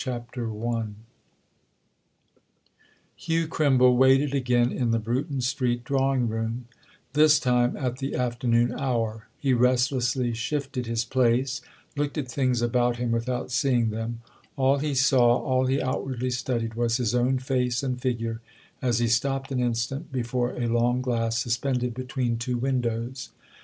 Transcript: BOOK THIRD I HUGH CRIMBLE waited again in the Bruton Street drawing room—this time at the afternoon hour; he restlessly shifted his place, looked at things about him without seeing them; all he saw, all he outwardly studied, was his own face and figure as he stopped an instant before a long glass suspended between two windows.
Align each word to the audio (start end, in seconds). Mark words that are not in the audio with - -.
BOOK 0.03 0.31
THIRD 0.33 0.65
I 0.73 0.81
HUGH 3.17 3.47
CRIMBLE 3.49 3.95
waited 3.95 4.33
again 4.33 4.71
in 4.71 4.89
the 4.89 4.97
Bruton 4.97 5.41
Street 5.41 5.83
drawing 5.83 6.27
room—this 6.27 7.39
time 7.39 7.77
at 7.77 7.97
the 7.99 8.15
afternoon 8.15 8.73
hour; 8.79 9.27
he 9.37 9.53
restlessly 9.53 10.33
shifted 10.33 10.87
his 10.87 11.05
place, 11.05 11.61
looked 11.95 12.17
at 12.17 12.27
things 12.31 12.63
about 12.63 12.95
him 12.95 13.11
without 13.11 13.51
seeing 13.51 13.91
them; 13.91 14.21
all 14.57 14.79
he 14.79 14.95
saw, 14.95 15.37
all 15.37 15.67
he 15.67 15.79
outwardly 15.79 16.31
studied, 16.31 16.73
was 16.73 16.97
his 16.97 17.13
own 17.13 17.37
face 17.37 17.83
and 17.83 18.01
figure 18.01 18.41
as 18.81 18.97
he 18.97 19.07
stopped 19.07 19.51
an 19.51 19.59
instant 19.59 20.11
before 20.11 20.53
a 20.55 20.65
long 20.65 21.03
glass 21.03 21.37
suspended 21.37 21.93
between 21.93 22.39
two 22.39 22.57
windows. 22.57 23.29